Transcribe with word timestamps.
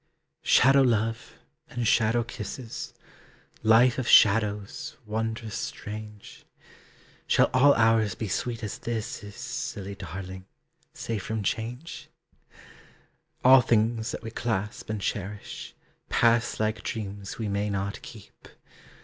Shadow 0.41 0.81
love 0.81 1.35
and 1.69 1.87
shadow 1.87 2.23
kisses, 2.23 2.95
Life 3.61 3.99
of 3.99 4.07
shadows, 4.07 4.97
wondrous 5.05 5.53
strange! 5.55 6.43
Shall 7.27 7.51
all 7.53 7.75
hours 7.75 8.15
be 8.15 8.27
sweet 8.27 8.63
as 8.63 8.79
this 8.79 9.21
is, 9.23 9.35
Silly 9.35 9.93
darling, 9.93 10.47
safe 10.91 11.21
from 11.21 11.43
change? 11.43 12.09
All 13.45 13.61
things 13.61 14.09
that 14.09 14.23
we 14.23 14.31
clasp 14.31 14.89
and 14.89 14.99
cherish, 14.99 15.75
Pass 16.09 16.59
like 16.59 16.81
dreams 16.81 17.37
we 17.37 17.47
may 17.47 17.69
not 17.69 18.01
keep. 18.01 18.47